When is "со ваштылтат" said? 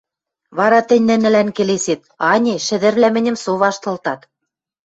3.43-4.21